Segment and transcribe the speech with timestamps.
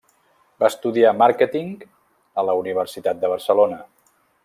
[0.63, 1.69] Va estudiar màrqueting
[2.43, 3.83] a la Universitat de Barcelona.